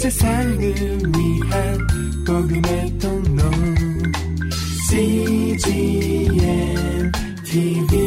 [0.00, 1.78] 세상을 위한
[2.26, 3.42] 복음의 통로.
[4.88, 6.32] CGM
[7.44, 8.00] TV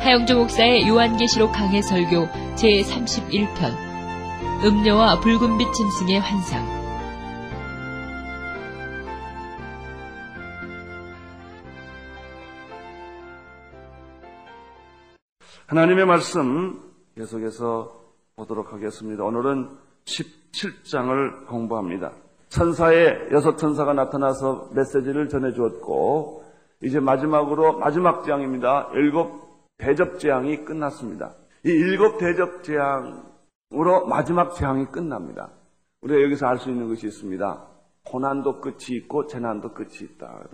[0.00, 2.26] 하영조 목사의 요한계시록 강해 설교
[2.56, 3.76] 제31편.
[4.64, 6.75] 음녀와 붉은빛 짐승의 환상
[15.68, 16.80] 하나님의 말씀
[17.16, 17.92] 계속해서
[18.36, 19.24] 보도록 하겠습니다.
[19.24, 19.68] 오늘은
[20.04, 22.12] 17장을 공부합니다.
[22.50, 26.44] 천사의 여섯 천사가 나타나서 메시지를 전해 주었고
[26.84, 28.90] 이제 마지막으로 마지막 재앙입니다.
[28.94, 31.34] 일곱 대접 재앙이 끝났습니다.
[31.64, 35.50] 이 일곱 대접 재앙으로 마지막 재앙이 끝납니다.
[36.02, 37.66] 우리가 여기서 알 수 있는 것이 있습니다.
[38.04, 40.44] 고난도 끝이 있고 재난도 끝이 있다.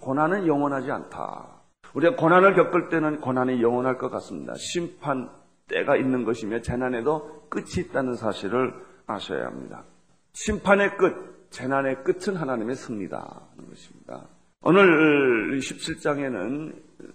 [0.00, 1.61] 고난은 영원하지 않다.
[1.94, 4.54] 우리가 고난을 겪을 때는 고난이 영원할 것 같습니다.
[4.56, 5.30] 심판
[5.68, 8.74] 때가 있는 것이며 재난에도 끝이 있다는 사실을
[9.06, 9.84] 아셔야 합니다.
[10.32, 13.42] 심판의 끝, 재난의 끝은 하나님의 승리다.
[13.56, 14.26] 는 것입니다.
[14.62, 16.74] 오늘 17장에는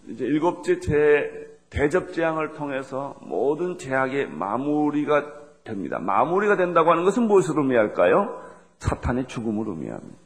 [0.10, 6.00] 이제 일곱째 제 대접 재앙을 통해서 모든 제약의 마무리가 됩니다.
[6.00, 8.42] 마무리가 된다고 하는 것은 무엇을 의미할까요?
[8.80, 10.18] 사탄의 죽음을 의미합니다.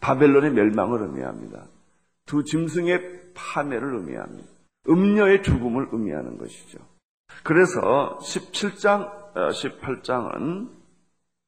[0.00, 1.64] 바벨론의 멸망을 의미합니다.
[2.30, 4.48] 두 짐승의 파멸을 의미합니다.
[4.88, 6.78] 음녀의 죽음을 의미하는 것이죠.
[7.42, 10.70] 그래서 17장, 18장은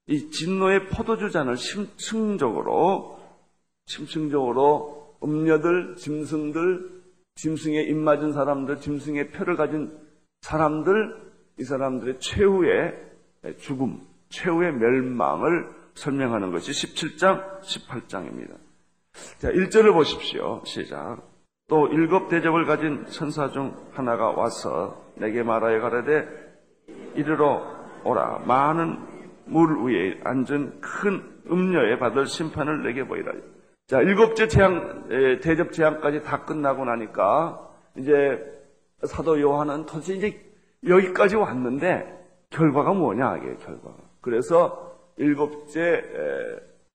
[0.07, 3.17] 이 진노의 포도주 잔을 심층적으로,
[3.85, 7.01] 심층적으로 음녀들, 짐승들,
[7.35, 9.97] 짐승에 입 맞은 사람들, 짐승의 표를 가진
[10.41, 11.31] 사람들,
[11.61, 12.93] 이 사람들의 최후의
[13.59, 18.62] 죽음, 최후의 멸망을 설명하는 것이 17장, 18장입니다.
[19.37, 20.61] 자, 1절을 보십시오.
[20.63, 21.17] 시작.
[21.67, 26.27] 또 일곱 대접을 가진 천사 중 하나가 와서 내게 말하여 가라되
[27.15, 27.61] 이르러
[28.03, 28.43] 오라.
[28.45, 28.97] 많은
[29.45, 33.33] 물 위에 앉은 큰 음녀에 받을 심판을 내게 보이라.
[33.87, 35.07] 자, 일곱째 재앙,
[35.41, 38.41] 대접 재앙까지 다 끝나고 나니까 이제
[39.03, 40.41] 사도 요한은 도대체 이제
[40.87, 42.07] 여기까지 왔는데
[42.49, 43.97] 결과가 뭐냐, 이게 결과가.
[44.21, 46.01] 그래서 일곱째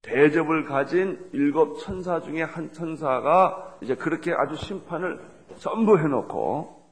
[0.03, 5.21] 대접을 가진 일곱 천사 중에 한 천사가 이제 그렇게 아주 심판을
[5.59, 6.91] 전부 해놓고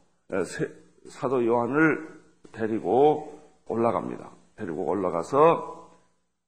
[1.09, 2.09] 사도 요한을
[2.53, 4.31] 데리고 올라갑니다.
[4.56, 5.91] 데리고 올라가서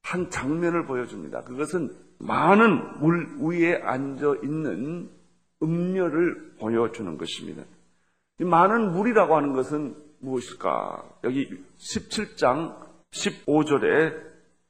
[0.03, 1.45] 한 장면을 보여줍니다.
[1.45, 5.11] 그것은 많은 물 위에 앉아 있는
[5.63, 7.63] 음료를 보여주는 것입니다.
[8.41, 11.05] 이 많은 물이라고 하는 것은 무엇일까?
[11.25, 11.49] 여기
[11.79, 12.77] 17장
[13.11, 14.28] 15절에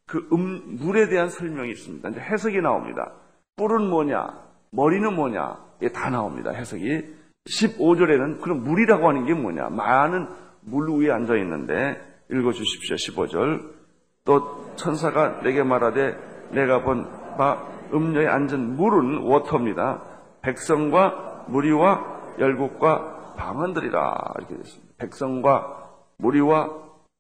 [0.09, 2.09] 그 음, 물에 대한 설명이 있습니다.
[2.09, 3.13] 이제 해석이 나옵니다.
[3.57, 4.35] 뿔은 뭐냐?
[4.73, 5.57] 머리는 뭐냐?
[5.81, 6.51] 이게 다 나옵니다.
[6.51, 7.17] 해석이.
[7.49, 9.69] 15절에는 그럼 물이라고 하는 게 뭐냐?
[9.69, 10.27] 많은
[10.63, 12.01] 물 위에 앉아 있는데
[12.33, 12.97] 읽어 주십시오.
[12.97, 13.79] 15절.
[14.25, 16.19] 또 천사가 내게 말하되
[16.51, 17.65] 내가 본 바
[17.95, 20.03] 음료에 앉은 물은 워터입니다.
[20.43, 24.93] 백성과 무리와 열국과 방언들이라 이렇게 됐습니다.
[24.99, 25.89] 백성과
[26.19, 26.69] 무리와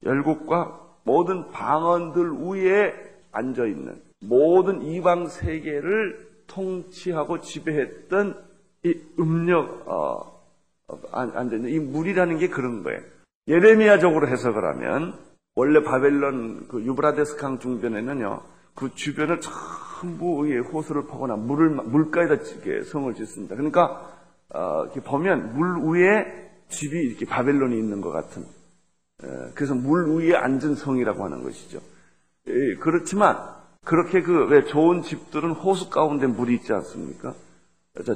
[0.05, 2.93] 열국과 모든 방언들 위에
[3.33, 8.37] 앉아 있는 모든 이방 세계를 통치하고 지배했던
[8.85, 10.43] 이 음력 어,
[10.87, 13.01] 어 앉아 있는 이 물이라는 게 그런 거예요.
[13.49, 15.15] 예레미야적으로 해석을 하면
[15.55, 18.43] 원래 바벨론 그 유브라데스 강 중변에는요
[18.75, 23.57] 그 주변을 전부 의 호수를 파거나 물을 물가에다 이렇게 성을 짓습니다.
[23.57, 24.13] 그러니까
[24.51, 28.45] 어, 이렇게 보면 물 위에 집이 이렇게 바벨론이 있는 것 같은
[29.55, 31.81] 그래서 물 위에 앉은 성이라고 하는 것이죠.
[32.81, 33.37] 그렇지만
[33.85, 37.35] 그렇게 그 왜 좋은 집들은 호수 가운데 물이 있지 않습니까?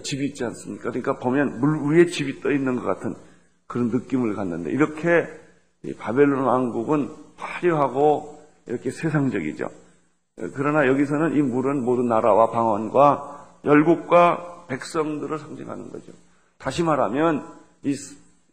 [0.03, 0.91] 집이 있지 않습니까?
[0.91, 3.17] 그러니까 보면 물 위에 집이 떠 있는 것 같은
[3.67, 5.27] 그런 느낌을 갖는데 이렇게
[5.99, 9.69] 바벨론 왕국은 화려하고 이렇게 세상적이죠.
[10.55, 16.13] 그러나 여기서는 이 물은 모든 나라와 방언과 열국과 백성들을 상징하는 거죠.
[16.59, 17.45] 다시 말하면
[17.83, 17.95] 이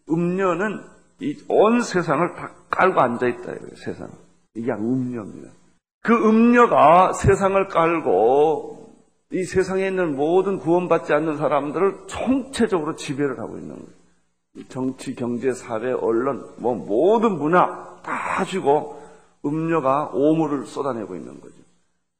[0.09, 0.83] 음료는
[1.21, 4.09] 이 온 세상을 다 깔고 앉아있다, 세상.
[4.55, 5.51] 이게 음녀입니다.
[6.01, 8.95] 그 음녀가 세상을 깔고
[9.31, 14.67] 이 세상에 있는 모든 구원받지 않는 사람들을 총체적으로 지배를 하고 있는 거예요.
[14.69, 18.99] 정치, 경제, 사회, 언론, 뭐 모든 문화 다 주고
[19.45, 21.55] 음녀가 오물을 쏟아내고 있는 거죠.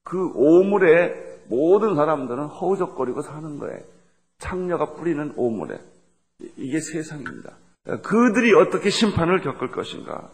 [0.04, 3.80] 그 오물에 모든 사람들은 허우적거리고 사는 거예요.
[4.38, 5.80] 창녀가 뿌리는 오물에.
[6.58, 7.54] 이게 세상입니다.
[7.98, 10.30] 그들이 어떻게 심판을 겪을 것인가.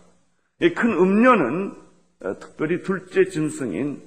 [0.60, 1.74] 큰 음료는
[2.24, 4.02] 어, 특별히 둘째 짐승인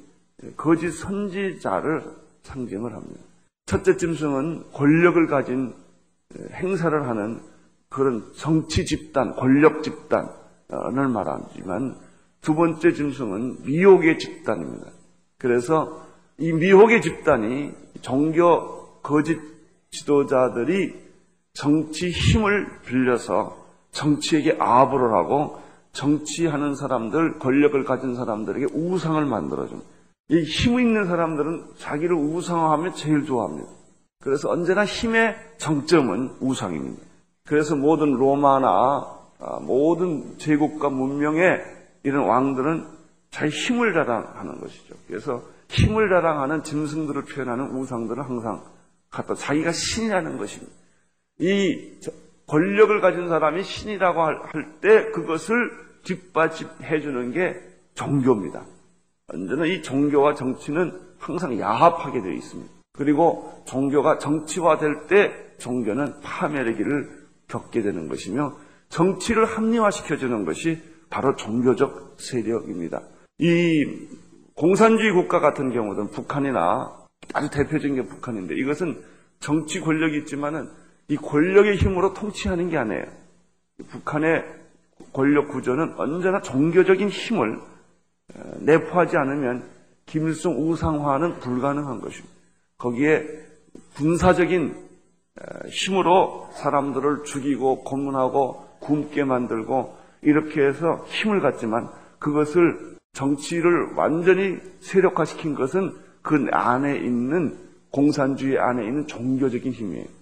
[0.57, 2.03] 거짓 선지자를
[2.43, 3.21] 상징을 합니다.
[3.67, 5.75] 첫째 짐승은 권력을 가진
[6.53, 7.41] 행사를 하는
[7.89, 11.97] 그런 정치 집단, 권력 집단을 말하지만
[12.41, 14.87] 두 번째 짐승은 미혹의 집단입니다.
[15.39, 16.07] 그래서
[16.39, 19.39] 이 미혹의 집단이 종교 거짓
[19.91, 21.08] 지도자들이
[21.59, 25.61] 정치 힘을 빌려서 정치에게 아부를 하고
[25.91, 29.89] 정치하는 사람들, 권력을 가진 사람들에게 우상을 만들어줍니다.
[30.29, 33.69] 이힘 있는 사람들은 자기를 우상화하면 제일 좋아합니다.
[34.21, 37.03] 그래서 언제나 힘의 정점은 우상입니다.
[37.45, 41.61] 그래서 모든 로마나 아, 모든 제국과 문명의
[42.05, 42.87] 이런 왕들은
[43.31, 44.95] 자기 힘을 자랑하는 것이죠.
[45.09, 48.63] 그래서 힘을 자랑하는 짐승들을 표현하는 우상들을 항상
[49.11, 50.88] 갖다 자기가 신이라는 것입니다.
[51.39, 51.99] 이
[52.47, 54.39] 권력을 가진 사람이 신이라고 할
[54.81, 55.71] 때 그것을
[56.03, 57.57] 뒷받침해 주는 게
[57.95, 58.65] 종교입니다.
[59.29, 62.73] 언제나 이 종교와 정치는 항상 야합하게 되어 있습니다.
[62.95, 67.11] 그리고 종교가 정치화될 때 종교는 파멸의 길을
[67.49, 68.57] 겪게 되는 것이며
[68.89, 70.81] 정치를 합리화시켜주는 것이
[71.11, 73.03] 바로 종교적 세력입니다.
[73.39, 73.85] 이
[74.55, 76.97] 공산주의 국가 같은 경우는 북한이나
[77.35, 79.03] 아주 대표적인 게 북한인데 이것은
[79.41, 80.69] 정치 권력이 있지만은
[81.09, 83.05] 이 권력의 힘으로 통치하는 게 아니에요.
[83.89, 84.45] 북한의
[85.13, 87.59] 권력 구조는 언제나 종교적인 힘을
[88.61, 89.65] 내포하지 않으면
[90.07, 92.35] 김일성 우상화는 불가능한 것입니다.
[92.77, 93.27] 거기에
[93.97, 94.75] 군사적인
[95.71, 101.89] 힘으로 사람들을 죽이고 고문하고 굶게 만들고 이렇게 해서 힘을 갖지만
[102.19, 107.57] 그것을 정치를 완전히 세력화시킨 것은 그 안에 있는
[107.91, 110.18] 공산주의 안에 있는 종교적인 힘이에요.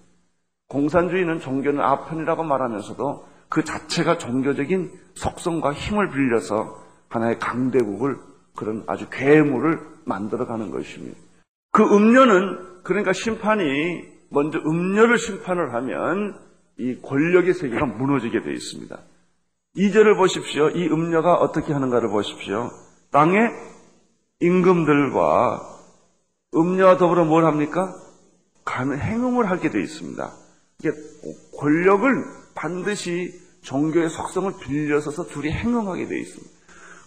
[0.67, 8.17] 공산주의는 종교는 아편이라고 말하면서도 그 자체가 종교적인 속성과 힘을 빌려서 하나의 강대국을
[8.55, 11.17] 그런 아주 괴물을 만들어가는 것입니다.
[11.71, 16.37] 그 음료는 그러니까 심판이 먼저 음료를 심판을 하면
[16.77, 18.97] 이 권력의 세계가 무너지게 되어 있습니다.
[19.77, 20.69] 2절을 보십시오.
[20.69, 22.69] 이 음료가 어떻게 하는가를 보십시오.
[23.11, 23.51] 땅의
[24.39, 25.61] 임금들과
[26.55, 27.93] 음료와 더불어 뭘 합니까?
[28.65, 30.31] 가는 행음을 하게 되어 있습니다.
[30.79, 30.91] 이게
[31.57, 36.53] 권력을 반드시 종교의 속성을 빌려서서 둘이 행음하게 되어 있습니다.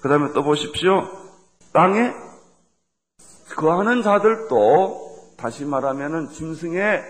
[0.03, 1.09] 그 다음에 또 보십시오.
[1.73, 2.13] 땅에
[3.57, 7.03] 거하는 자들도 다시 말하면은 짐승의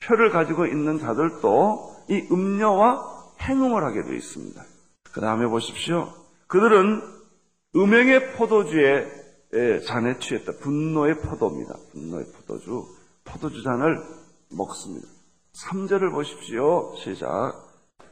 [0.00, 4.64] 표를 가지고 있는 자들도 이 음료와 행음을 하게 되어 있습니다.
[5.12, 6.12] 그 다음에 보십시오.
[6.46, 7.02] 그들은
[7.76, 9.06] 음행의 포도주에
[9.86, 10.52] 잔에 취했다.
[10.60, 11.74] 분노의 포도입니다.
[11.92, 12.86] 분노의 포도주.
[13.24, 14.00] 포도주 잔을
[14.50, 15.17] 먹습니다.
[15.54, 16.94] 3절을 보십시오.
[16.96, 17.52] 시작.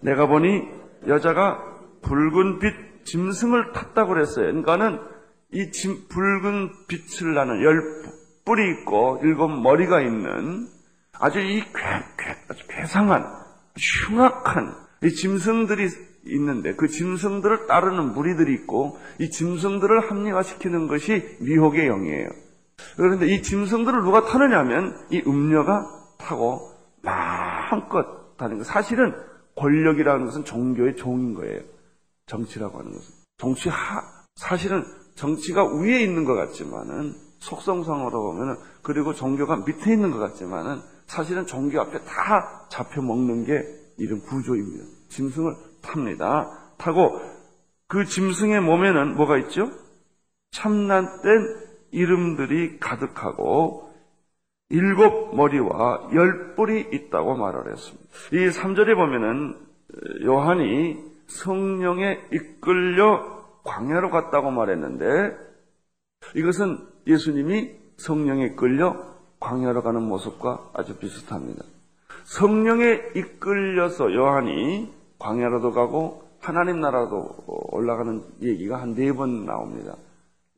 [0.00, 0.62] 내가 보니
[1.06, 1.62] 여자가
[2.03, 4.47] 붉은 빛 짐승을 탔다고 그랬어요.
[4.47, 5.00] 그러니까는
[5.53, 8.03] 이 짐, 붉은 빛을 나는 열
[8.44, 10.69] 뿔이 있고 일곱 머리가 있는
[11.19, 11.73] 아주 이 괴,
[12.19, 13.25] 괴, 아주 괴상한
[13.77, 14.75] 흉악한
[15.05, 15.89] 이 짐승들이
[16.27, 22.29] 있는데 그 짐승들을 따르는 무리들이 있고 이 짐승들을 합리화시키는 것이 미혹의 영이에요.
[22.97, 25.87] 그런데 이 짐승들을 누가 타느냐면 이 음녀가
[26.19, 26.75] 타고
[27.06, 28.64] 마음껏 타는 거.
[28.64, 29.14] 사실은
[29.55, 31.61] 권력이라는 것은 종교의 종인 거예요.
[32.26, 33.14] 정치라고 하는 것은.
[33.38, 34.03] 정치 하,
[34.35, 41.47] 사실은 정치가 위에 있는 것 같지만은 속성상으로 보면은 그리고 종교가 밑에 있는 것 같지만은 사실은
[41.47, 43.63] 종교 앞에 다 잡혀 먹는 게
[43.98, 44.84] 이런 구조입니다.
[45.08, 46.51] 짐승을 탑니다.
[46.77, 47.20] 타고
[47.86, 49.70] 그 짐승의 몸에는 뭐가 있죠?
[50.51, 53.93] 참난된 이름들이 가득하고
[54.69, 58.05] 일곱 머리와 열 뿔이 있다고 말을 했습니다.
[58.32, 59.56] 이 3절에 보면은
[60.25, 65.37] 요한이 성령에 이끌려 광야로 갔다고 말했는데
[66.35, 68.96] 이것은 예수님이 성령에 끌려
[69.41, 71.65] 광야로 가는 모습과 아주 비슷합니다.
[72.25, 77.37] 성령에 이끌려서 요한이 광야로도 가고 하나님 나라도
[77.70, 79.94] 올라가는 얘기가 한 네 번 나옵니다.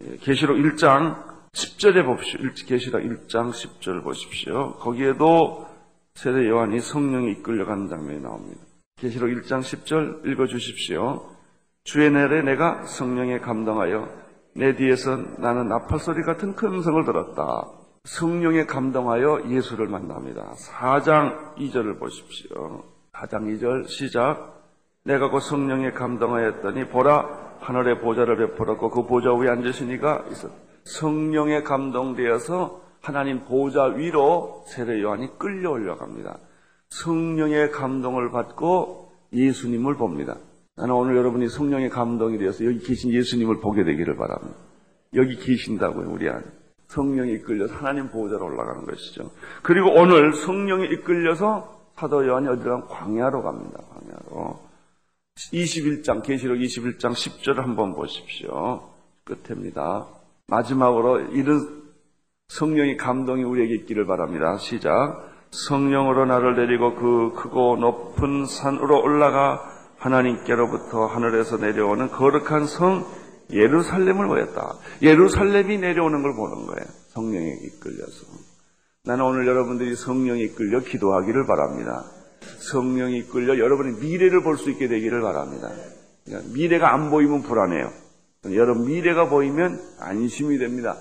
[0.02, 1.16] 예, 계시록 1장
[1.52, 2.40] 10절에 봅시오.
[2.66, 4.74] 계시록 1장 10절 보십시오.
[4.76, 5.66] 거기에도
[6.14, 8.60] 세례 요한이 성령에 이끌려가는 장면이 나옵니다.
[8.96, 11.30] 계시록 1장 10절 읽어 주십시오.
[11.84, 14.08] 주의 날에 내가 성령에 감동하여
[14.54, 17.64] 내 뒤에서 나는 나팔 소리 같은 큰 음성을 들었다.
[18.04, 20.54] 성령에 감동하여 예수를 만납니다.
[20.54, 22.84] 4장 2절을 보십시오.
[23.12, 24.58] 4장 2절 시작.
[25.04, 30.67] 내가 그 성령에 감동하였더니 보라 하늘의 보좌를 베풀었고 그 보좌 위에 앉으시니가 있었.
[30.88, 36.38] 성령에 감동되어서 하나님 보좌 위로 세례 요한이 끌려 올라갑니다.
[36.90, 40.36] 성령의 감동을 받고 예수님을 봅니다.
[40.76, 44.56] 나는 오늘 여러분이 성령의 감동이 되어서 여기 계신 예수님을 보게 되기를 바랍니다.
[45.14, 46.42] 여기 계신다고요, 우리 안에.
[46.88, 49.30] 성령이 이끌려서 하나님 보호자로 올라가는 것이죠.
[49.62, 53.80] 그리고 오늘 성령이 이끌려서 사도 요한이 어디로 광야로 갑니다.
[53.90, 54.58] 광야로.
[55.36, 58.88] 21장, 계시록 21장 10절을 한번 보십시오.
[59.24, 60.06] 끝입니다.
[60.48, 61.82] 마지막으로 이런
[62.48, 64.56] 성령의 감동이 우리에게 있기를 바랍니다.
[64.58, 65.28] 시작.
[65.50, 69.60] 성령으로 나를 데리고 그 크고 높은 산으로 올라가
[69.98, 73.04] 하나님께로부터 하늘에서 내려오는 거룩한 성
[73.50, 74.74] 예루살렘을 보였다.
[75.02, 76.84] 예루살렘이 내려오는 걸 보는 거예요.
[77.08, 78.26] 성령에 이끌려서.
[79.04, 82.04] 나는 오늘 여러분들이 성령에 이끌려 기도하기를 바랍니다.
[82.58, 85.70] 성령이 이끌려 여러분의 미래를 볼 수 있게 되기를 바랍니다.
[86.54, 87.90] 미래가 안 보이면 불안해요.
[88.54, 90.96] 여러분 미래가 보이면 안심이 됩니다.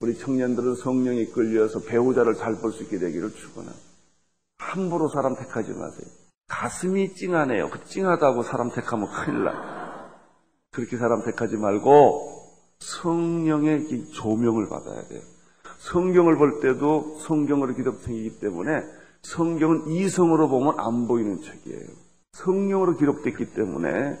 [0.00, 3.88] 우리 청년들은 성령에 이끌려서 배우자를 잘 볼 수 있게 되기를 축원합니다.
[4.58, 6.06] 함부로 사람 택하지 마세요.
[6.48, 7.70] 가슴이 찡하네요.
[7.70, 10.10] 그 찡하다고 사람 택하면 큰일 나.
[10.70, 12.38] 그렇게 사람 택하지 말고
[12.78, 15.20] 성령의 이 조명을 받아야 돼요.
[15.78, 18.82] 성경을 볼 때도 성경으로 기록되기 때문에
[19.22, 21.86] 성경은 이성으로 보면 안 보이는 책이에요.
[22.32, 24.18] 성령으로 기록됐기 때문에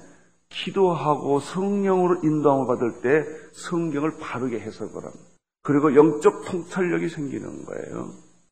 [0.50, 5.24] 기도하고 성령으로 인도함을 받을 때 성경을 바르게 해석을 합니다.
[5.62, 8.10] 그리고 영적 통찰력이 생기는 거예요.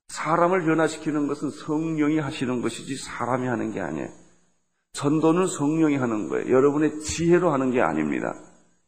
[0.09, 4.09] 사람을 변화시키는 것은 성령이 하시는 것이지 사람이 하는 게 아니에요.
[4.93, 6.51] 전도는 성령이 하는 거예요.
[6.51, 8.35] 여러분의 지혜로 하는 게 아닙니다.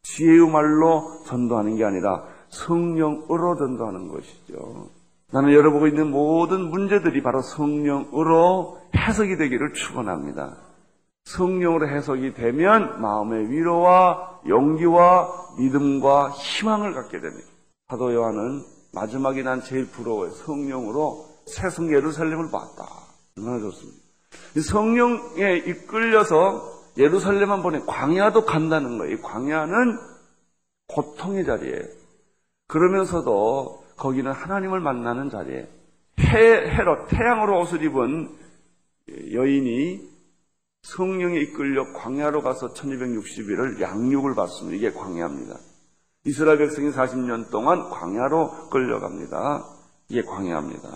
[0.03, 4.89] 지혜의 말로 전도하는 게 아니라 성령으로 전도하는 것이죠.
[5.31, 10.57] 나는 열어보고 있는 모든 문제들이 바로 성령으로 해석이 되기를 축원합니다.
[11.35, 17.47] 성령으로 해석이 되면 마음의 위로와 용기와 믿음과 희망을 갖게 됩니다.
[17.87, 20.31] 사도 요한은 마지막에 난 제일 부러워요.
[20.31, 22.85] 성령으로 새성 예루살렘을 봤다.
[23.37, 23.99] 얼마나 좋습니다.
[24.59, 29.21] 성령에 이끌려서 예루살렘만 보내 광야도 간다는 거예요.
[29.21, 29.97] 광야는
[30.87, 31.83] 고통의 자리예요.
[32.67, 35.67] 그러면서도 거기는 하나님을 만나는 자리에
[36.19, 38.29] 해, 해로 태양으로 옷을 입은
[39.33, 40.08] 여인이
[40.83, 44.77] 성령에 이끌려 광야로 가서 1260일을 양육을 받습니다.
[44.77, 45.57] 이게 광야입니다.
[46.25, 49.65] 이스라엘 백성이 40년 동안 광야로 끌려갑니다.
[50.09, 50.89] 이게 광야입니다.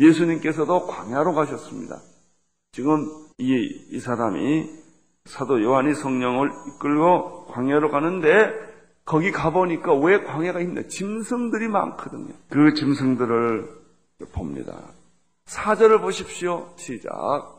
[0.00, 2.00] 예수님께서도 광야로 가셨습니다.
[2.72, 3.06] 지금
[3.38, 4.70] 이, 이 사람이
[5.24, 8.66] 사도 요한이 성령을 이끌고 광야로 가는데
[9.04, 10.82] 거기 가보니까 왜 광야가 있나?
[10.88, 12.34] 짐승들이 많거든요.
[12.48, 13.68] 그 짐승들을
[14.32, 14.92] 봅니다.
[15.46, 16.74] 사절을 보십시오.
[16.76, 17.55] 시작.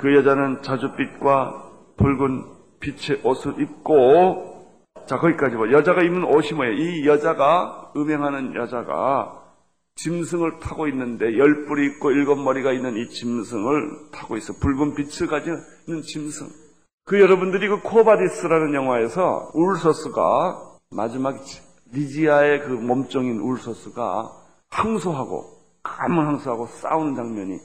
[0.00, 2.44] 그 여자는 자줏빛과 붉은
[2.80, 4.64] 빛의 옷을 입고
[5.04, 5.70] 자 거기까지 봐.
[5.70, 6.72] 여자가 입는 옷이 뭐예요?
[6.72, 9.42] 이 여자가 음행하는 여자가
[9.96, 14.54] 짐승을 타고 있는데 열 뿔이 있고 일곱 머리가 있는 이 짐승을 타고 있어.
[14.54, 16.46] 붉은 빛을 가지고 있는 짐승.
[17.04, 21.36] 그 여러분들이 그 코바디스라는 영화에서 울서스가 마지막
[21.92, 24.30] 리지아의 그 몸종인 울서스가
[24.70, 25.44] 항소하고
[25.82, 27.58] 까만 항소하고 싸우는 장면이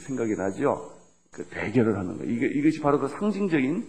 [0.00, 0.95] 생각이 나죠.
[1.36, 2.32] 그 대결을 하는 거예요.
[2.32, 3.86] 이게, 이것이 바로 그 상징적인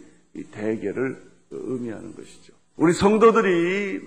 [0.52, 1.18] 대결을
[1.52, 2.54] 의미하는 것이죠.
[2.76, 4.02] 우리 성도들이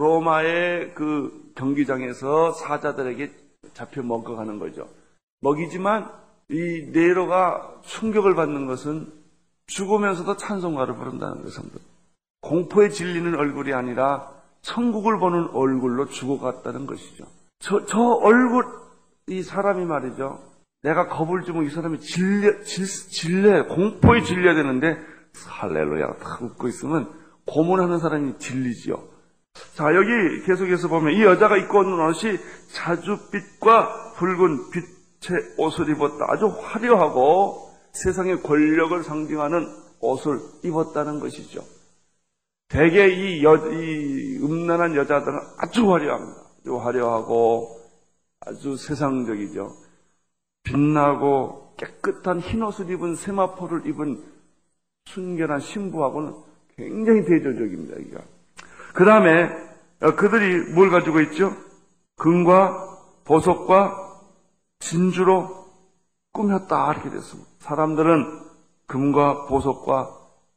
[0.00, 3.30] 로마의 그 경기장에서 사자들에게
[3.74, 4.88] 잡혀 먹어가는 거죠.
[5.40, 6.10] 먹이지만
[6.48, 9.06] 이 네로가 충격을 받는 것은
[9.68, 11.78] 죽으면서도 찬송가를 부른다는 그 성도.
[12.40, 17.24] 공포에 질리는 얼굴이 아니라 천국을 보는 얼굴로 죽어갔다는 것이죠.
[17.60, 18.66] 저, 저 얼굴,
[19.28, 20.53] 이 사람이 말이죠.
[20.84, 24.98] 내가 겁을 주면 이 사람이 질려, 질, 질려, 공포에 질려야 되는데,
[25.46, 27.10] 할렐루야, 다 웃고 있으면
[27.46, 29.02] 고문하는 사람이 질리지요.
[29.76, 32.38] 자, 여기 계속해서 보면 이 여자가 입고 있는 옷이
[32.74, 36.26] 자줏빛과 붉은 빛의 옷을 입었다.
[36.28, 39.66] 아주 화려하고 세상의 권력을 상징하는
[40.00, 41.62] 옷을 입었다는 것이죠.
[42.68, 46.40] 대개 이, 여, 이 음란한 여자들은 아주 화려합니다.
[46.60, 47.80] 아주 화려하고
[48.40, 49.83] 아주 세상적이죠.
[50.64, 54.22] 빛나고 깨끗한 흰 옷을 입은 세마포를 입은
[55.06, 56.34] 순결한 신부하고는
[56.76, 57.96] 굉장히 대조적입니다.
[58.00, 58.20] 이가.
[58.94, 59.48] 그 다음에
[60.16, 61.52] 그들이 뭘 가지고 있죠?
[62.16, 64.20] 금과 보석과
[64.80, 65.66] 진주로
[66.32, 67.50] 꾸몄다 이렇게 됐습니다.
[67.60, 68.40] 사람들은
[68.86, 70.10] 금과 보석과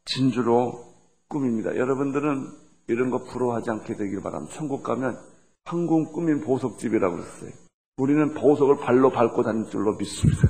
[0.06, 0.86] 진주로
[1.28, 1.76] 꿈입니다.
[1.76, 2.48] 여러분들은
[2.88, 4.56] 이런 거 부러워하지 않게 되길 바랍니다.
[4.56, 5.20] 천국 가면
[5.66, 7.67] 황궁 꾸민 보석집이라고 그랬어요.
[7.98, 10.48] 우리는 보석을 발로 밟고 다닐 줄로 믿습니다.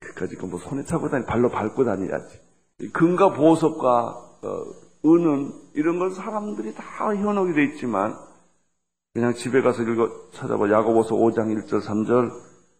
[0.00, 2.38] 그까지 뭐 손에 차고 다니 발로 밟고 다니야지.
[2.92, 4.08] 금과 보석과
[4.42, 4.64] 어,
[5.06, 8.14] 은은 이런 걸 사람들이 다 현혹이 돼 있지만
[9.14, 12.32] 그냥 집에 가서 읽어 찾아봐 야고보서 5장 1절 3절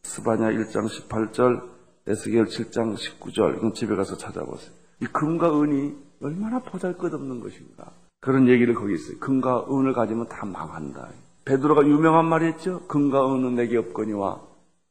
[0.02, 1.62] 스바냐 1장 18절
[2.06, 4.70] 에스겔 7장 19절 이건 집에 가서 찾아보세요.
[5.00, 7.90] 이 금과 은이 얼마나 보잘것없는 것인가.
[8.20, 9.18] 그런 얘기를 거기 있어요.
[9.18, 11.08] 금과 은을 가지면 다 망한다.
[11.44, 12.86] 베드로가 유명한 말이 있죠.
[12.86, 14.40] 금과 은은 내게 없거니와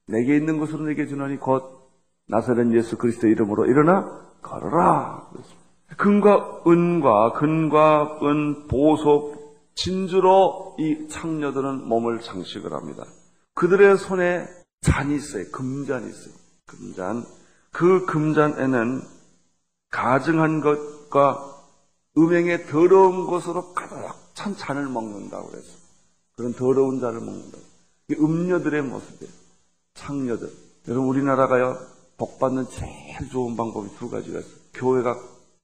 [0.08, 1.84] 내게 있는 것으로 내게 주노니 곧
[2.28, 5.30] 나사렛 예수 그리스도 이름으로 일어나 걸어라.
[5.98, 9.44] 금과 은과 근과 은 보석
[9.76, 13.04] 진주로 이 창녀들은 몸을 장식을 합니다.
[13.56, 14.46] 그들의 손에
[14.82, 15.46] 잔이 있어요.
[15.52, 16.34] 금잔이 있어요.
[16.66, 17.24] 금잔.
[17.72, 19.02] 그 금잔에는
[19.90, 21.54] 가증한 것과
[22.18, 23.96] 음행의 더러운 것으로 가득
[24.34, 25.83] 찬 잔을 먹는다고 그랬어요.
[26.36, 27.58] 그런 더러운 잔을 먹는다.
[28.10, 29.32] 이 음녀들의 모습이에요.
[29.94, 30.52] 창녀들.
[30.88, 31.78] 여러분 우리나라가요
[32.18, 34.54] 복 받는 제일 좋은 방법이 두 가지가 있어요.
[34.74, 35.18] 교회가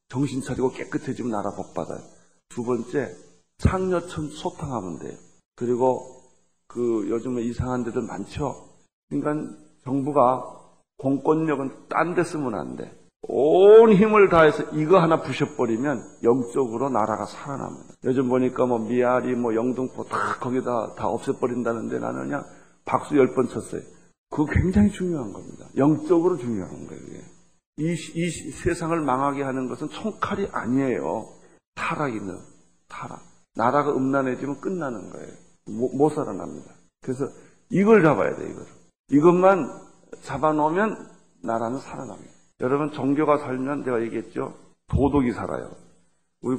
[0.08, 2.02] 정신 차리고 깨끗해지면 나라 복 받아요.
[2.50, 3.16] 두 번째
[3.58, 5.18] 창녀천 소탕하면 돼요.
[5.56, 6.24] 그리고
[6.68, 8.70] 그 요즘에 이상한 데들 많죠.
[9.10, 10.56] 그러니까 정부가
[10.98, 12.99] 공권력은 딴 데 쓰면 안 돼.
[13.28, 17.94] 온 힘을 다해서 이거 하나 부셔버리면 영적으로 나라가 살아납니다.
[18.06, 22.46] 요즘 보니까 뭐 미아리, 뭐 영등포 다 거기다 다 없애버린다는데 나는 그냥
[22.86, 23.82] 박수 열 번 쳤어요.
[24.32, 25.66] 그거 굉장히 중요한 겁니다.
[25.78, 27.22] 영적으로 중요한 거예요.
[27.78, 31.28] 이, 이 세상을 망하게 하는 것은 총칼이 아니에요.
[31.76, 32.38] 타락이는
[32.88, 33.22] 타락.
[33.56, 35.28] 나라가 음란해지면 끝나는 거예요.
[35.68, 36.72] 못, 못 살아납니다.
[37.02, 37.28] 그래서
[37.70, 38.66] 이걸 잡아야 돼, 이걸.
[39.12, 39.70] 이것만
[40.22, 41.10] 잡아놓으면
[41.44, 42.32] 나라는 살아납니다.
[42.62, 44.54] 여러분, 종교가 살면 내가 얘기했죠?
[44.88, 45.72] 도덕이 살아요.
[46.42, 46.58] 우리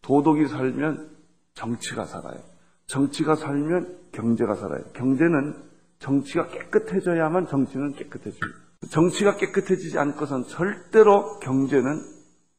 [0.00, 1.10] 도덕이 살면
[1.54, 2.40] 정치가 살아요.
[2.86, 4.82] 정치가 살면 경제가 살아요.
[4.94, 5.54] 경제는
[5.98, 8.58] 정치가 깨끗해져야만 정치는 깨끗해집니다.
[8.90, 12.02] 정치가 깨끗해지지 않고선 절대로 경제는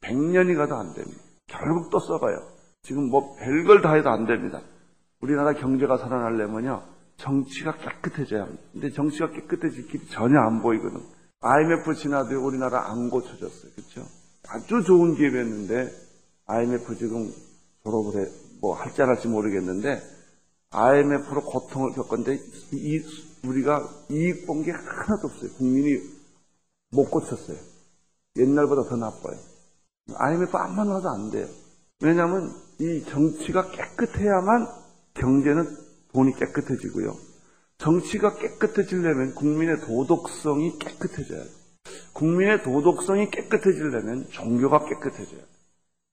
[0.02, 1.22] 100년이 가도 안 됩니다.
[1.48, 2.38] 결국 또 썩어요.
[2.84, 4.62] 지금 뭐 별걸 다 해도 안 됩니다.
[5.20, 6.84] 우리나라 경제가 살아나려면요.
[7.18, 8.64] 정치가 깨끗해져야 합니다.
[8.72, 11.02] 근데 정치가 깨끗해질 길이 전혀 안 보이거든.
[11.46, 13.72] IMF 지나도 우리나라 안 고쳐졌어요.
[13.76, 14.08] 그렇죠?
[14.48, 15.92] 아주 좋은 기회였는데
[16.46, 17.32] IMF 지금
[17.84, 18.32] 졸업을 해,
[18.62, 20.02] 뭐 할지 안 할지 모르겠는데
[20.72, 23.02] IMF로 고통을 겪었는데 이,
[23.46, 25.52] 우리가 이익 본 게 하나도 없어요.
[25.58, 26.00] 국민이
[26.92, 27.58] 못 고쳤어요.
[28.38, 29.38] 옛날보다 더 나빠요.
[30.16, 31.48] IMF 안만 와도 안 돼요.
[32.02, 34.68] 왜냐하면 이 정치가 깨끗해야만
[35.16, 35.78] 경제는
[36.14, 37.16] 돈이 깨끗해지고요.
[37.78, 41.64] 정치가 깨끗해지려면 국민의 도덕성이 깨끗해져야 돼요.
[42.14, 45.54] 국민의 도덕성이 깨끗해지려면 종교가 깨끗해져야 돼요.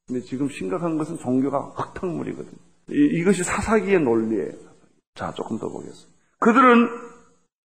[0.06, 2.58] 근데 지금 심각한 것은 종교가 흙탕물이거든요.
[2.88, 4.52] 이, 것이 사사기의 논리예요.
[5.14, 6.10] 자, 조금 더 보겠습니다.
[6.40, 6.88] 그들은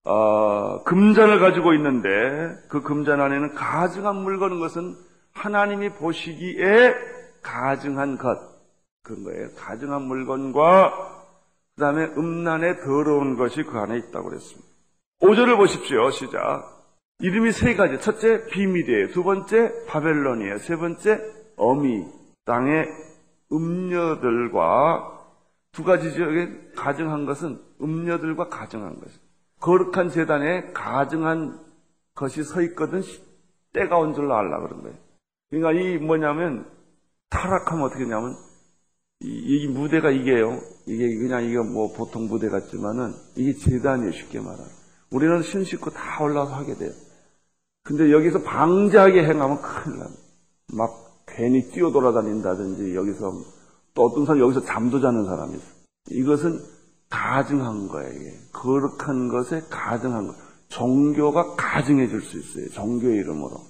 [0.06, 2.08] 어, 금잔을 가지고 있는데
[2.68, 4.94] 그 금잔 안에는 가증한 물건인 것은
[5.32, 6.94] 하나님이 보시기에
[7.42, 8.38] 가증한 것
[9.02, 9.48] 그런 거예요.
[9.56, 11.13] 가증한 물건과
[11.76, 14.68] 그 다음에 음란에 더러운 것이 그 안에 있다고 그랬습니다.
[15.20, 16.10] 5절을 보십시오.
[16.10, 16.70] 시작.
[17.18, 18.00] 이름이 세 가지.
[18.00, 19.08] 첫째 비밀이에요.
[19.08, 20.58] 두 번째 바벨론이에요.
[20.58, 21.20] 세 번째
[21.56, 22.04] 어미.
[22.44, 22.86] 땅의
[23.52, 25.14] 음녀들과
[25.72, 29.08] 두 가지 지역에 가증한 것은 음녀들과 가증한 것.
[29.60, 31.58] 거룩한 재단에 가증한
[32.14, 33.02] 것이 서 있거든
[33.72, 34.96] 때가 온 줄로 알라 그런 거예요.
[35.50, 36.66] 그러니까 이 뭐냐면
[37.30, 38.36] 타락하면 어떻게 냐면
[39.20, 40.60] 이, 이, 무대가 이게요.
[40.86, 44.12] 이게 그냥 이게 뭐 보통 무대 같지만은 이게 재단이에요.
[44.12, 44.66] 쉽게 말하면.
[45.10, 46.90] 우리는 신 씻고 다 올라서 하게 돼요.
[47.84, 50.22] 근데 여기서 방자하게 행하면 큰일 납니다.
[50.72, 50.90] 막
[51.26, 53.32] 괜히 뛰어 돌아다닌다든지 여기서
[53.94, 55.74] 또 어떤 사람 여기서 잠도 자는 사람이 있어요.
[56.10, 56.60] 이것은
[57.08, 58.32] 가증한 거예요.
[58.52, 60.36] 거룩한 것에 가증한 것.
[60.68, 62.68] 종교가 가증해질 수 있어요.
[62.70, 63.60] 종교의 이름으로.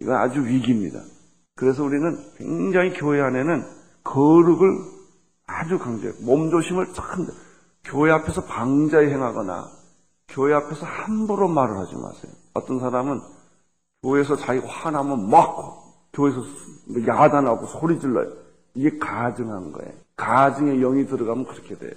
[0.00, 1.00] 이건 아주 위기입니다.
[1.54, 3.75] 그래서 우리는 굉장히 교회 안에는
[4.06, 4.78] 거룩을
[5.46, 6.14] 아주 강조해요.
[6.24, 7.26] 몸조심을 참
[7.84, 9.68] 교회 앞에서 방자에 행하거나
[10.28, 12.32] 교회 앞에서 함부로 말을 하지 마세요.
[12.54, 13.20] 어떤 사람은
[14.02, 16.40] 교회에서 자기가 화나면 막 교회에서
[17.06, 18.32] 야단하고 소리 질러요.
[18.74, 19.92] 이게 가증한 거예요.
[20.16, 21.92] 가증의 영이 들어가면 그렇게 돼요.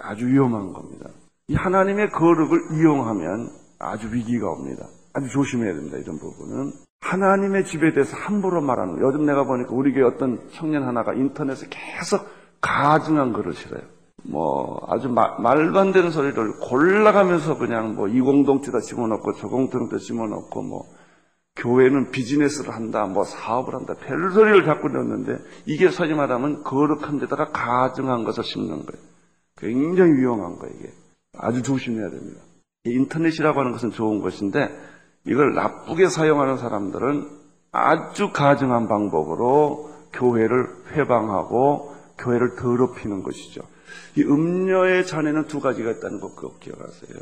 [0.00, 1.10] 아주 위험한 겁니다.
[1.48, 4.86] 이 하나님의 거룩을 이용하면 아주 위기가 옵니다.
[5.12, 5.98] 아주 조심해야 됩니다.
[5.98, 6.72] 이런 부분은.
[7.02, 9.08] 하나님의 집에 대해서 함부로 말하는 거예요.
[9.08, 12.26] 요즘 내가 보니까 우리 교회 어떤 청년 하나가 인터넷에 계속
[12.60, 13.82] 가증한 글을 실어요.
[14.24, 19.98] 뭐 아주 마, 말도 안 되는 소리를 골라가면서 그냥 뭐 이 공동체다 심어놓고 저 공동체
[19.98, 20.84] 심어놓고 뭐
[21.56, 28.22] 교회는 비즈니스를 한다 뭐 사업을 한다 별소리를 자꾸 넣는데 이게 서지 말하면 거룩한 데다가 가증한
[28.24, 29.02] 것을 심는 거예요.
[29.58, 30.90] 굉장히 위험한 거예요 이게.
[31.36, 32.40] 아주 조심해야 됩니다.
[32.84, 34.70] 인터넷이라고 하는 것은 좋은 것인데
[35.24, 37.28] 이걸 나쁘게 사용하는 사람들은
[37.72, 43.62] 아주 가증한 방법으로 교회를 회방하고 교회를 더럽히는 것이죠.
[44.16, 47.18] 이 음녀의 잔에는 두 가지가 있다는 것 꼭 기억하세요.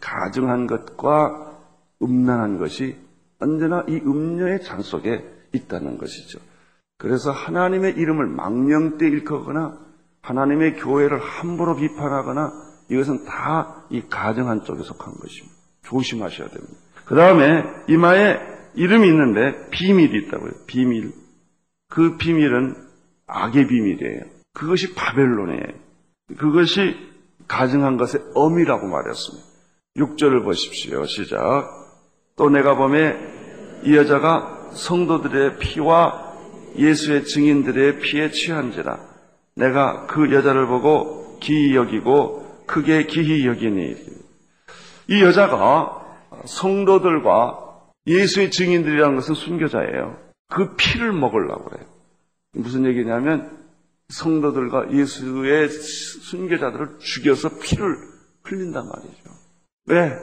[0.00, 1.52] 가증한 것과
[2.02, 2.96] 음란한 것이
[3.38, 6.38] 언제나 이 음녀의 잔 속에 있다는 것이죠.
[6.98, 9.78] 그래서 하나님의 이름을 망령때 일컫거나
[10.22, 12.52] 하나님의 교회를 함부로 비판하거나
[12.88, 15.54] 이것은 다 이 가정 한쪽에 속한 것입니다.
[15.82, 16.74] 조심하셔야 됩니다.
[17.04, 18.38] 그 다음에 이마에
[18.74, 20.50] 이름이 있는데 비밀이 있다고요.
[20.66, 21.12] 비밀.
[21.88, 22.74] 그 비밀은
[23.26, 24.20] 악의 비밀이에요.
[24.54, 25.82] 그것이 바벨론이에요.
[26.38, 26.96] 그것이
[27.48, 29.46] 가증한 것의 엄이라고 말했습니다.
[29.96, 31.04] 6절을 보십시오.
[31.06, 31.68] 시작.
[32.36, 33.14] 또 내가 보매
[33.84, 36.32] 이 여자가 성도들의 피와
[36.76, 38.98] 예수의 증인들의 피에 취한지라
[39.54, 43.96] 내가 그 여자를 보고 기이 여기고 크게 기이 여기니
[45.08, 46.01] 이 여자가
[46.44, 50.18] 성도들과 예수의 증인들이라는 것은 순교자예요.
[50.48, 51.86] 그 피를 먹으려고 그래요.
[52.54, 53.58] 무슨 얘기냐면
[54.08, 57.96] 성도들과 예수의 순교자들을 죽여서 피를
[58.44, 59.30] 흘린단 말이죠.
[59.86, 60.18] 왜?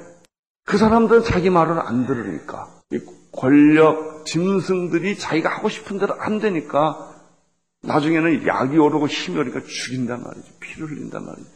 [0.66, 2.68] 그 사람들은 자기 말을 안 들으니까.
[3.32, 7.16] 권력, 짐승들이 자기가 하고 싶은 대로 안 되니까
[7.82, 10.54] 나중에는 약이 오르고 힘이 오니까 죽인단 말이죠.
[10.60, 11.50] 피를 흘린단 말이죠.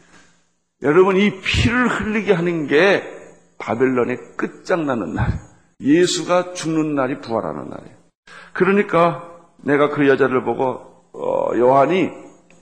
[0.84, 3.22] 여러분, 이 피를 흘리게 하는 게
[3.63, 5.39] 바벨론의 끝장나는 날.
[5.80, 7.97] 예수가 죽는 날이 부활하는 날이에요.
[8.52, 10.63] 그러니까 내가 그 여자를 보고
[11.13, 12.10] 어, 요한이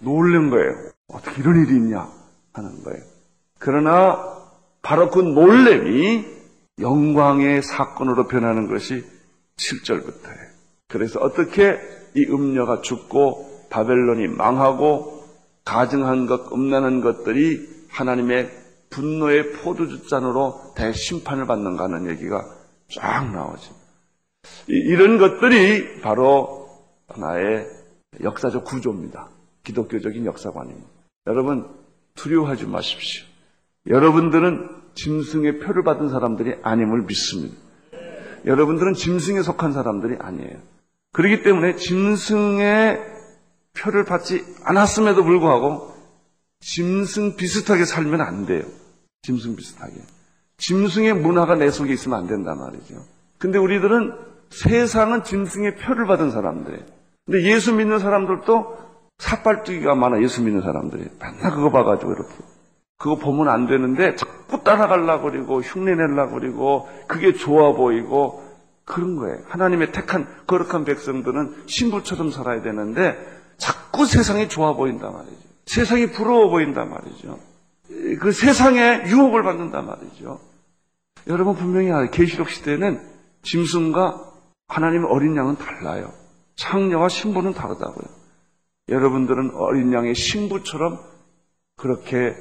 [0.02, 0.92] 놀란 거예요.
[1.08, 2.08] 어떻게 이런 일이 있냐
[2.54, 3.04] 하는 거예요.
[3.58, 4.18] 그러나
[4.84, 6.26] 바로 그 놀램이
[6.80, 9.04] 영광의 사건으로 변하는 것이
[9.58, 10.52] 7절부터예요.
[10.88, 11.80] 그래서 어떻게
[12.16, 15.26] 이 음녀가 죽고 바벨론이 망하고
[15.66, 18.61] 가증한 것, 음란한 것들이 하나님의
[18.92, 22.46] 분노의 포도주잔으로 대심판을 받는가 하는 얘기가
[22.94, 23.74] 쫙 나오죠.
[24.68, 26.70] 이런 것들이 바로
[27.08, 27.68] 하나의
[28.22, 29.30] 역사적 구조입니다.
[29.64, 30.88] 기독교적인 역사관입니다.
[31.28, 31.68] 여러분,
[32.16, 33.26] 두려워하지 마십시오.
[33.88, 37.56] 여러분들은 짐승의 표를 받은 사람들이 아님을 믿습니다.
[38.46, 40.58] 여러분들은 짐승에 속한 사람들이 아니에요.
[41.14, 43.00] 그렇기 때문에 짐승의
[43.74, 45.94] 표를 받지 않았음에도 불구하고
[46.60, 48.64] 짐승 비슷하게 살면 안 돼요.
[49.24, 49.94] 짐승 비슷하게.
[50.58, 53.04] 짐승의 문화가 내 속에 있으면 안 된단 말이죠.
[53.38, 54.14] 근데 우리들은
[54.50, 56.84] 세상은 짐승의 표를 받은 사람들이에요.
[57.26, 58.78] 근데 예수 믿는 사람들도
[59.20, 61.06] 삿발뜨기가 많아, 예수 믿는 사람들이.
[61.20, 62.34] 맨날 그거 봐가지고 이렇게.
[62.98, 68.44] 그거 보면 안 되는데 자꾸 따라가려고 그러고 흉내내려고 그러고 그게 좋아 보이고
[68.86, 69.40] 그런 거예요.
[69.48, 73.18] 하나님의 택한 거룩한 백성들은 신부처럼 살아야 되는데
[73.58, 75.36] 자꾸 세상이 좋아 보인단 말이죠.
[75.66, 77.40] 세상이 부러워 보인단 말이죠.
[78.20, 80.40] 그 세상에 유혹을 받는단 말이죠.
[81.28, 82.10] 여러분 분명히 알아요.
[82.10, 83.00] 계시록 시대에는
[83.44, 84.32] 짐승과
[84.68, 86.12] 하나님 어린 양은 달라요.
[86.56, 88.06] 창녀와 신부는 다르다고요.
[88.90, 91.00] 여러분들은 어린 양의 신부처럼
[91.78, 92.36] 그렇게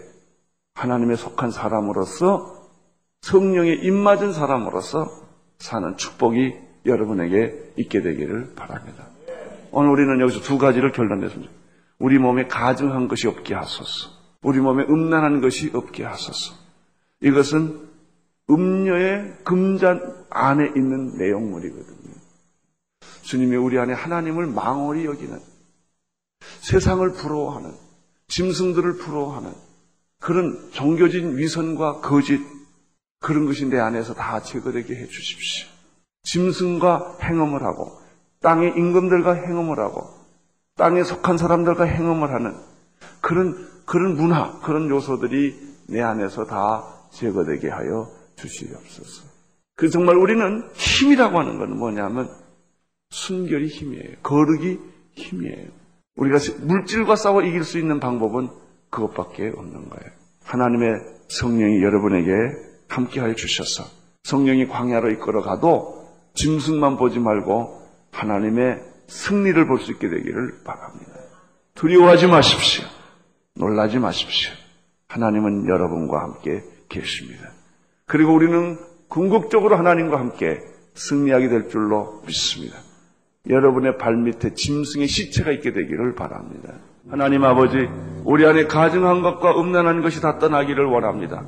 [0.74, 2.68] 하나님의 속한 사람으로서
[3.22, 5.10] 성령의 입맞은 사람으로서
[5.58, 6.54] 사는 축복이
[6.86, 9.06] 여러분에게 있게 되기를 바랍니다.
[9.72, 11.52] 오늘 우리는 여기서 두 가지를 결론냈습니다.
[11.98, 14.19] 우리 몸에 가증한 것이 없게 하소서.
[14.42, 16.54] 우리 몸에 음란한 것이 없게 하소서.
[17.20, 17.88] 이것은
[18.48, 22.14] 음녀의 금잔 안에 있는 내용물이거든요.
[23.22, 25.38] 주님이 우리 안에 하나님을 망홀히 여기는
[26.60, 27.72] 세상을 부러워하는
[28.28, 29.52] 짐승들을 부러워하는
[30.18, 32.40] 그런 종교진 위선과 거짓
[33.20, 35.68] 그런 것이 내 안에서 다 제거되게 해 주십시오.
[36.22, 38.00] 짐승과 행음을 하고
[38.40, 40.08] 땅의 임금들과 행음을 하고
[40.76, 42.56] 땅에 속한 사람들과 행음을 하는
[43.20, 45.52] 그런 그런 문화 그런 요소들이
[45.88, 49.24] 내 안에서 다 제거되게 하여 주시옵소서.
[49.74, 52.30] 그 정말 우리는 힘이라고 하는 것은 뭐냐면
[53.10, 54.18] 순결이 힘이에요.
[54.22, 54.78] 거룩이
[55.14, 55.66] 힘이에요.
[56.14, 58.50] 우리가 물질과 싸워 이길 수 있는 방법은
[58.90, 60.12] 그것밖에 없는 거예요.
[60.44, 62.30] 하나님의 성령이 여러분에게
[62.86, 63.82] 함께하여 주셔서
[64.22, 71.12] 성령이 광야로 이끌어 가도 짐승만 보지 말고 하나님의 승리를 볼 수 있게 되기를 바랍니다.
[71.74, 72.99] 두려워하지 마십시오.
[73.60, 74.52] 놀라지 마십시오.
[75.08, 77.50] 하나님은 여러분과 함께 계십니다.
[78.06, 80.60] 그리고 우리는 궁극적으로 하나님과 함께
[80.94, 82.78] 승리하게 될 줄로 믿습니다.
[83.48, 86.74] 여러분의 발밑에 짐승의 시체가 있게 되기를 바랍니다.
[87.10, 87.76] 하나님 아버지,
[88.24, 91.44] 우리 안에 가증한 것과 음란한 것이 다 떠나기를 원합니다.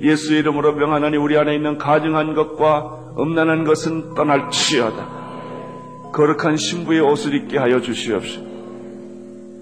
[0.00, 5.22] 예수 이름으로 명하나니 우리 안에 있는 가증한 것과 음란한 것은 떠날지어다.
[6.12, 8.42] 거룩한 신부의 옷을 입게 하여 주시옵시오.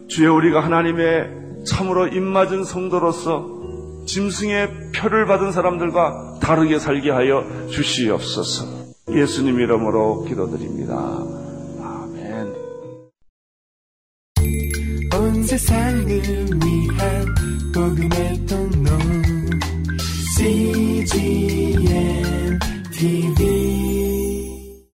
[0.08, 3.60] 주여 우리가 하나님의 참으로 입맞은 성도로서
[4.06, 8.80] 짐승의 표를 받은 사람들과 다르게 살게 하여 주시옵소서.
[9.10, 10.94] 예수님 이름으로 기도드립니다.
[11.82, 12.54] 아멘.
[15.14, 17.34] 온 세상을 위한
[17.74, 18.90] 복음의 통로
[20.36, 21.78] CGM
[22.92, 23.69] TV